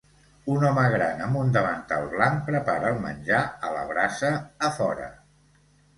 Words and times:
Un 0.53 0.63
home 0.67 0.85
gran 0.93 1.19
amb 1.25 1.37
un 1.41 1.51
davantal 1.57 2.09
blanc 2.15 2.41
prepara 2.49 2.89
el 2.95 2.97
menjar 3.05 3.43
a 3.69 3.73
la 3.79 3.87
brasa 3.93 4.33
a 4.69 4.73
fora. 4.79 5.13